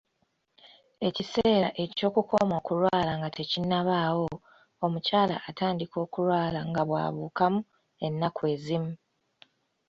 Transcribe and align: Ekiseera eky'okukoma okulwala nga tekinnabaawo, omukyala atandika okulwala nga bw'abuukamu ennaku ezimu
Ekiseera 1.07 1.69
eky'okukoma 1.83 2.53
okulwala 2.61 3.11
nga 3.17 3.29
tekinnabaawo, 3.35 4.29
omukyala 4.85 5.35
atandika 5.49 5.95
okulwala 6.05 6.59
nga 6.69 6.81
bw'abuukamu 6.87 7.59
ennaku 8.05 8.41
ezimu 8.53 8.91